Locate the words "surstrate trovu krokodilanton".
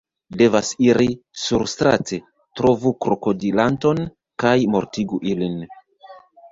1.41-4.05